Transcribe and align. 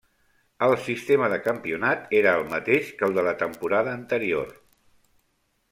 El 0.67 0.71
sistema 0.85 1.27
de 1.33 1.37
campionat 1.47 2.15
era 2.21 2.33
el 2.39 2.47
mateix 2.55 2.89
que 3.03 3.07
el 3.11 3.15
de 3.21 3.27
la 3.29 3.37
temporada 3.45 3.95
anterior. 4.01 4.53